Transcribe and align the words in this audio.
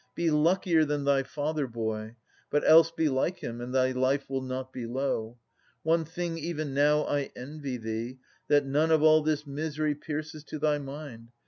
Be 0.15 0.31
luckier 0.31 0.83
than 0.83 1.03
thy 1.03 1.21
father, 1.21 1.67
boy! 1.67 2.15
but 2.49 2.67
else 2.67 2.89
Be 2.89 3.07
like 3.07 3.37
him, 3.37 3.61
and 3.61 3.71
thy 3.71 3.91
life 3.91 4.27
will 4.31 4.41
not 4.41 4.73
be 4.73 4.87
low. 4.87 5.37
One 5.83 6.05
thing 6.05 6.39
even 6.39 6.73
now 6.73 7.03
I 7.03 7.29
envy 7.35 7.77
thee, 7.77 8.17
that 8.47 8.65
none 8.65 8.89
Of 8.89 9.03
all 9.03 9.21
this 9.21 9.45
misery 9.45 9.93
pierces 9.93 10.43
to 10.45 10.57
thy 10.57 10.79
mind. 10.79 11.27